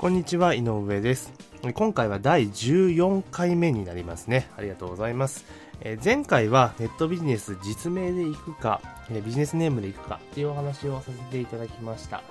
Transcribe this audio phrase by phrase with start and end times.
[0.00, 1.30] こんにちは、井上です。
[1.74, 4.48] 今回は第14回目になりますね。
[4.56, 5.44] ありがとうございます。
[5.82, 8.80] えー前回はネットビジネス実名で行くか、
[9.10, 12.22] ビジネスネームで行くかっていうお話をさせていただきました。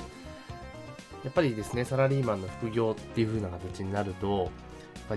[1.24, 4.50] やっぱりですね、サラリーマンの副業っていう風な形になると、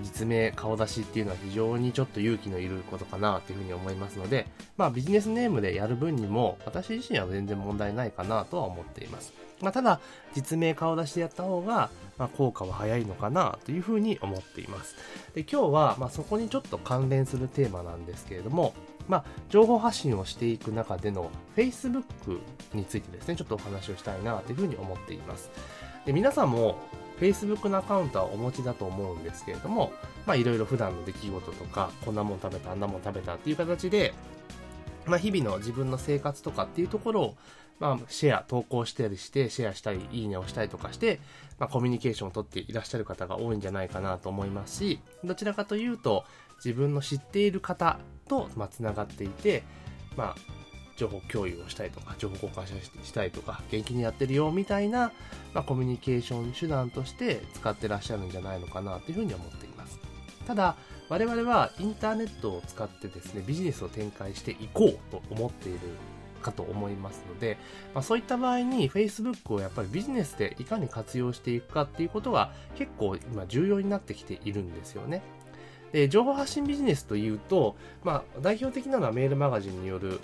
[0.00, 4.46] 実名顔出しっていうのは非常にちょっと勇気のいることかなっていうふうに思いますので、
[4.76, 9.32] まあビジネスネームでやる分にも私自身は全然問題ないかなとは思っています。
[9.60, 10.00] まあただ、
[10.34, 14.96] 実名顔出しでやった方が、まあ効果は早いのかなというふうに思っています。
[15.34, 18.74] で、今日はまあそこにちょっと関連するテーマなんですけれども、
[19.08, 22.04] まあ情報発信をしていく中での Facebook
[22.74, 25.50] についてですね、ちょっとお話をしたいなというふうに思っています。
[26.06, 26.78] で、皆さんも
[27.20, 29.92] Facebook のアカウントはお持ちだと思うんですけれども、
[30.26, 34.12] まあいろいろ普段の出来事とか、こんなもん食べた、あんなもん食べたっていう形で、
[35.06, 37.36] まあ日々の自分の生活とかっていうところを、
[37.78, 41.20] まあシェア、投稿したりして、シェアしたり、いいねをしたりとかして、
[41.58, 46.24] まあコミュニケーションをとっていらっしゃる方が多いんじゃないかなと思いますし、どちらかというと、
[46.64, 49.62] 自分の知っている方と、まあ繋がっていて、
[50.16, 50.61] まあ
[51.02, 55.12] 情報共有をしたりとか、情報交換したりとか、元気にやってるよみたいな、
[55.52, 59.98] まあ、コミュニケーション手段として使ってらっしゃるんじゃないのかなというふうに思っています。
[60.46, 60.76] ただ、
[61.08, 65.78] 我々はインターネットを使ってですね、ビジネスを展開していこうと思っている
[66.40, 67.58] かと思いますので、
[67.94, 75.22] まあ、そういった場合に Facebook をやっぱりビジネスでいかに活用していくかっていうことが結構今重要になってきているんですよね。
[75.92, 80.20] で、情報発信ビジネスというと、まあ、代表的なのはメールマガジンによる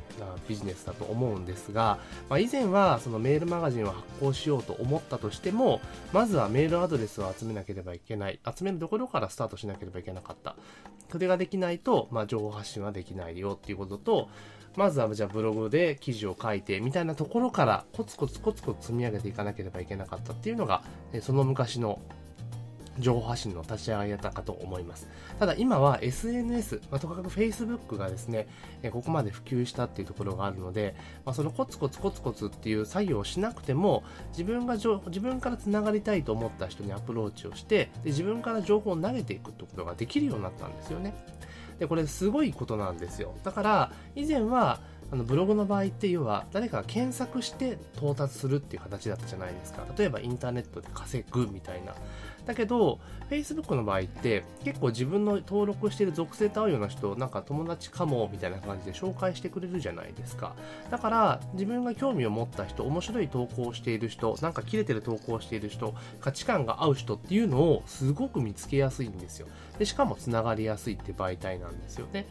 [0.48, 5.80] ビジネスだと思うんですが、まあ、以前はそのメールマガジンを発行しようと思ったとしても、
[6.12, 8.40] まずはメールアドレスを集めなければいけない。
[8.56, 10.56] 集めるところからスタートしなければいけなかった。
[11.10, 14.28] それができないと、まあ、情報発信はできないよっていうことと、
[14.76, 20.82] まずはじゃあブログで記事を書いてみたいなところからコツコツコツコツ積み上げていかなければいけなかったっていうのが、
[21.20, 21.98] その昔の
[22.98, 25.08] 情報発信の立ち上がりだったかと思います。
[25.38, 28.46] ただ今は SNS、まあ、とかく Facebook がですね、
[28.82, 30.94] えここまで普及したっていうところがあるので、
[31.24, 41.14] まあ、そのコツコツコツコツっていう作業をしなくても、自分が自分から繋がりたいと思った人にアプローチをして、で自分から情報を投げていくってことができるようになったんですよね。
[41.78, 43.34] で、これすごいことなんですよ。
[43.44, 49.86] だから、以前は、あのブログの場合って要は誰かが検索して到達するっていう形だったじゃないですか。
[49.96, 51.94] 例えばインターネットで稼ぐみたいな。
[52.48, 52.98] だけど、
[53.28, 60.54] Facebook の場合って結構自分の登録している属性と合うような人なんか友達かもみたいな感じで紹介してくれるじゃないですか。
[60.90, 69.46] だから自分が興味を持った人、面白い投稿をしている人、なんか切れてる投稿をしている人、価値観が合う人っていうのをすごく見つけやすいんですよ。
[69.78, 72.24] で、しかも繋がりやすいって媒体なんですよね。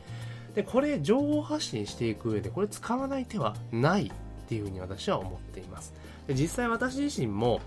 [0.55, 4.11] で、これ情報発信していく上でこれ使わない手はないっ
[4.49, 5.93] ていうふうに私は思っています。
[6.27, 7.61] で実際私自身も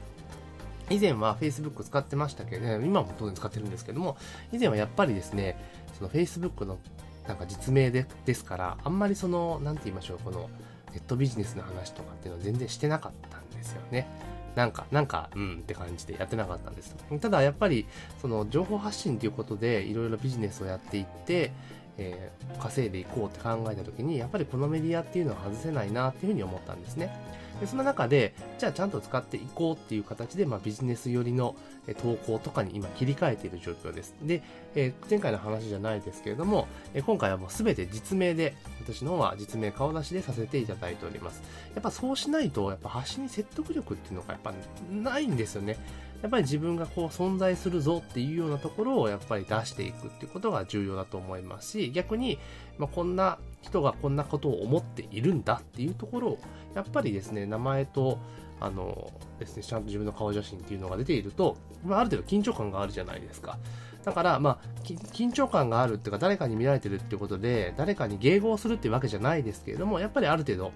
[0.91, 4.17] 以前は Facebook 使ってましたけど、ね、今も当然使ってるんですけども、
[4.53, 5.57] 以前はやっぱりですね、
[5.97, 6.79] その Facebook の
[7.27, 10.51] なんか実名でですから、あんまりその、なんて言いましょう、この
[10.93, 14.09] ネットビジネスの話とかっていうのは全然してなかったんですよね。
[14.57, 16.97] なんか、なんか、うんって感じでやってなかったんです。
[17.21, 17.87] ただやっぱり、
[18.21, 21.53] その情報発信ということでいろいろビジネスをやっていって、
[21.99, 27.15] えー稼いでいこうって考えた時に、やっぱりこのメディアっていうのは外せないなっていうふうに思ったんですね。
[27.61, 31.55] でその中で、じゃあちゃんと使っていこうっていう形で、まあ、ビジネス寄りの
[32.03, 34.15] 投稿とかに今切り替えている状況です。
[34.23, 34.43] で、
[34.75, 41.43] えー前回の話じゃないですけれども、えー今回はもうすべて実名で、私の方は実名顔出しでさせていただいております。
[41.75, 44.53] やっぱそうしないと、やっぱ発信に説得力っていうのがやっぱ
[44.91, 45.77] ないんですよね。
[46.23, 52.39] やっぱり自分がこう存在するぞっていうようなところをやっぱり出していくっていうことが重要だと思いますし、逆に、
[52.79, 56.39] まあ、こんな人がこんなことを思っているんだっていうところを、
[56.75, 58.19] やっぱりですね、名前と、
[58.63, 63.59] あのですね、ちゃんと自分の顔写真っていうのが出ていると、まあ、ある程度緊張感があるじゃないですか。
[64.05, 70.73] だから、まあ、緊張感があるっていうか、誰かに見られてるっていうことで、誰かに迎合するっていうわけじゃないですけれども、やっぱりある程度、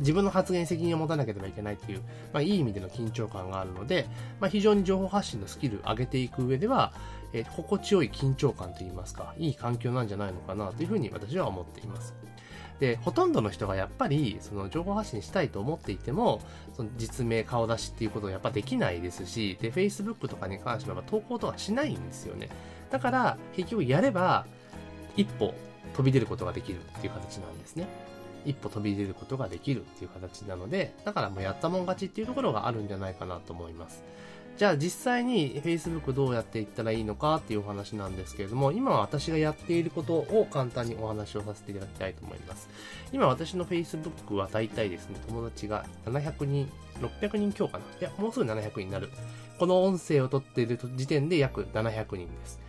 [0.00, 2.00] 自分の発言責任を持たなければいけないっていう、
[2.32, 4.06] まあ、いい意味での緊張感があるので、
[4.40, 6.92] まあ、非常に情報発信のスキルを上げていく上では、
[7.32, 12.14] えー心地よい緊張感といいますか、いい環境なんじゃないのかなというふうに私は思っています。
[12.80, 16.40] で、ほとんどの人がやっぱり、その情報発信したいと思っていても、
[16.74, 22.48] その実名顔出しっていうことをやっぱできないですし、で、Facebook とかに関しては投稿とかしないんですよね。
[22.90, 24.46] だから、結局やれば、
[25.14, 25.54] 一歩
[25.94, 27.86] 飛び出ることができるっていう形なんですね。
[28.44, 34.02] 一歩飛び出ることができるっていう形なので、だからもうやったもん勝ちっていうところがあるんじゃないかなと思います。
[34.56, 42.68] じゃあ実際に Facebook どうやっていったらいいのかっていうお話なんですけれども、今私がやっていることを簡単にお話をさせていただきたいと思います。
[43.10, 46.70] 今私の Facebook は大体ですね、友達が700人、
[47.22, 47.84] 600人強かな。
[47.98, 49.08] いや、もうすぐ700人になる。
[49.58, 52.60] この音声を撮っている時点で約700人です。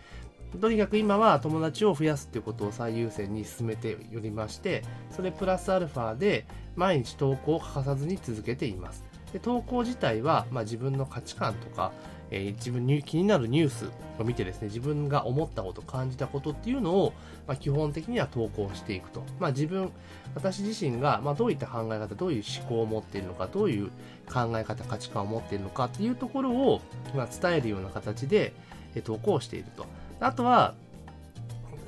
[0.60, 6.46] とにかく今は友達を増やすっていうことを最優先に進めておりまして、それプラスアルファで
[6.76, 9.04] 毎日投稿を欠かさずに続けています。
[9.32, 11.92] で投稿自体は、まあ、自分の価値観とか、
[12.30, 17.14] えー、自分に気になるニュースを見てですね、自分が思ったこと、感じたことっていうのを、
[17.46, 19.24] まあ、基本的には投稿していくと。
[19.40, 19.90] まあ、自分、
[20.34, 23.86] 私自身が、まあ、どういった考え方、どういう思考を持っているのか、どういう
[24.30, 26.82] 考え方、価値観を持っているのかっていうところを、
[27.14, 28.52] まあ、伝えるような形で、
[28.94, 29.86] え、投稿していると。
[30.22, 30.74] あとは、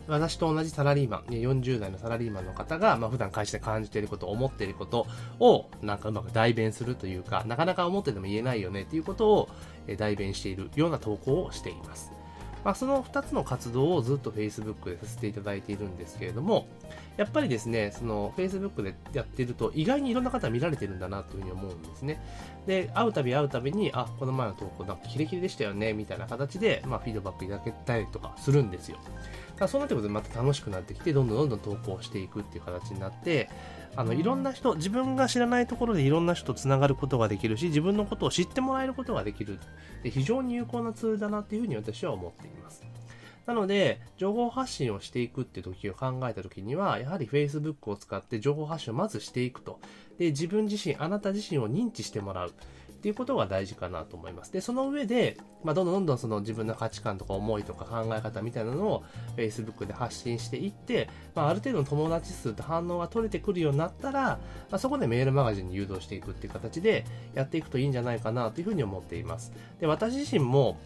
[0.06, 5.06] 私と同じサラリーマン、40代のサラリーマンの方が、まあ、普段会社で感じていること、思っていること
[5.40, 9.48] を、なんかうまく代弁するというか、なかなか思ってても言えないよねっていうことを、
[9.96, 12.12] 代弁しているような投稿をしています。
[12.64, 16.66] まあ、その2つの活動をずっと Facebook でさせていただいているんですけれども、
[17.16, 22.20] やっぱりですね、その Facebook でやってると意外にいろんな方見られてるんだなというふうに思うんですね。
[22.66, 28.96] で、会うたび会うたびに、あ、この前の投稿なんかキレキレでしたよね、みたいな形で、まあ、フィードバックいただけたりとかするんですよ。
[29.58, 33.48] だそうなってくるとまた楽しくなってきて、どんどんどんどん投稿していくっていう形になって、
[33.96, 39.58] あの、いろんな人、自分が知らないところでいろんな人と繋がることができるし、自分のことを知ってもらえることができる。
[40.02, 42.82] で非常に有効なツールだなっていうふうに私は思っています。
[43.46, 49.80] なので、情報発信をしていくって時を考えた時には、やはり Facebook を使って情報発信をまずしていくと。
[50.18, 52.52] で、自分自身、あなた自身を認知してもらう。
[53.04, 54.52] っていうことが大事かなと思います。
[54.54, 59.04] で、その上で、まあ、どんどんどんどんその自分の価値観とか思いとか考え方みたいなのを
[59.36, 64.38] Facebook で発信していって、まあ、ある程度の友達数と反応が取れてくるようになったら、ま
[64.72, 67.04] あ、そこでメールマガジンに誘導していくっていう形で
[67.34, 69.52] やっていくといいんじゃないかなというふうに思っています。
[69.80, 70.78] で、私自身も、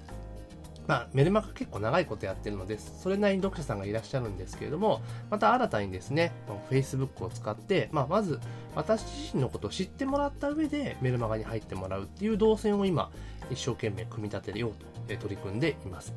[0.88, 6.32] まあ、メルマガ結構長いことやってるので、それなりに読者さんがいらっしゃるんですけれども、また新たにですね、
[6.70, 8.40] Facebook を使って、まあ、まず、
[8.75, 13.11] 私自身のことを知ってもらった上で、メルマガに入ってもらうっていう動線を今、
[13.50, 14.73] 一生懸命組み立てよう
[15.14, 16.14] と取り組んでいます。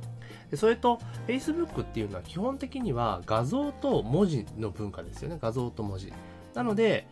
[0.49, 5.37] でそれと、Facebook っていうのは基本的には画像と文字の文化ですよね。
[5.41, 6.13] 画像と文字。
[6.53, 7.07] なので、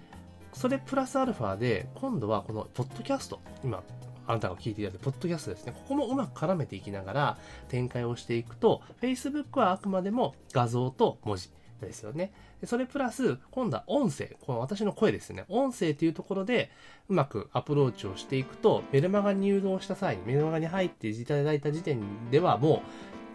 [0.54, 3.84] それプラスアルファで、今度はこのポッドキャスト、今、
[4.30, 5.74] あなたが聞いていただいたポッドキャストですね。
[5.74, 7.38] ここもうまく絡めていきながら
[7.68, 11.50] 展開をしていくと、Facebook はあくまでも画像と文字
[11.82, 12.32] ですよね。
[12.64, 14.36] それプラス、今度は音声。
[14.42, 15.46] この私の声ですね。
[15.50, 16.70] 音声というところで、
[17.08, 22.84] うまくアプローチをしていくと、メルマガに誘導した際に、メルマガに入っていただいた時点ではも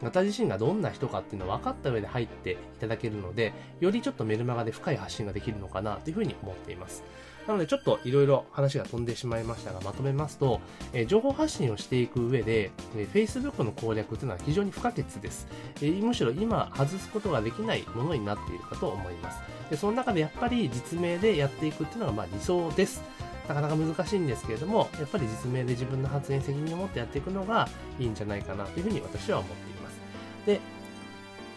[0.02, 7.02] う、私自身がどんな人かっていうのを分かった上で入っていただけるので、よりちょっとメルマガで深い発信ができるのかなというふうに思っています。
[7.46, 10.60] なのでちょっといろいろ話が飛んでしまいましたが、まとめますと、
[10.92, 15.46] えー、情報発信をしていく上で、えー、Facebook の攻略というのは非常に不可欠です、
[15.76, 19.40] えー、むしろ今外すことができないものになっているかと思います。
[19.70, 23.02] でその中でやっぱり実名でやっていくっていうのがまあ理想です。
[23.48, 27.68] なかなか難しいんですけれども、やっぱり実名で自分の発言責任を持ってやっていくのが
[27.98, 30.00] いいんじゃないかなというふうに私は思っています。
[30.46, 30.60] で、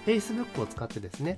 [0.05, 1.37] Facebook を使ってですね、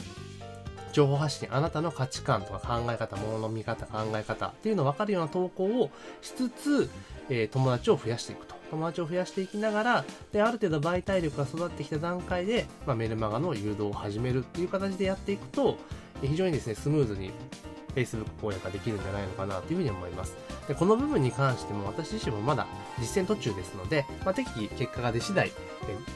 [0.92, 5.92] 情報発信、あなたの価値観とか考え方、物の見方、考え方っていうのを分かるような投稿を
[6.22, 6.90] しつつ、
[7.30, 8.56] えー、友達を増やしていくと。
[8.70, 15.78] 友達を増やしていきながら、で、ある程度媒体力が育ってきた段階で、まあ、メルマガの誘導を始めるっていう形でやっていくと、
[16.22, 17.32] 非常にですね、スムーズに
[17.96, 20.36] Facebook 攻略ができるんじゃないのかなというふうに思います。
[20.68, 22.68] で、この部分に関しても私自身もまだ
[23.00, 25.52] 実践途中ですので、まあ、適宜結果が出次第、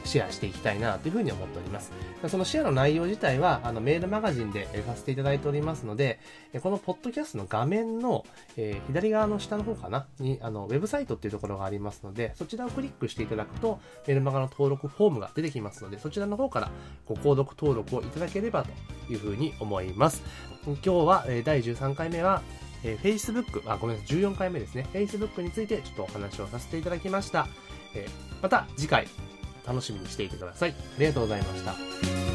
[0.04, 1.92] シェアしていきたいなというふうに思っております。
[2.28, 6.20] そのシェアの内容自体は、あの、メールマガジンでさせていただいておりますので、
[6.62, 8.24] このポッドキャストの画面の、
[8.56, 16.70] えー、左側の下の方かなに、あの、ウェブサイトっていうところがありますので、そちらをクリックしていただくと、メールマガの登録フォームが出てきますので、そちらの方から
[17.06, 18.70] ご購読登録をいただければと
[19.12, 20.22] いうふうに思います。
[20.66, 22.42] 今日は、え第13回目は、
[22.82, 24.86] え、Facebook、あ、ごめんなさい、14回目ですね。
[24.92, 27.46] Facebook についてちょっとお話をさせていただきました。
[27.94, 28.06] え、
[28.42, 29.06] また次回、
[29.66, 30.70] 楽しみにしていてください。
[30.70, 32.33] ありがとうございました。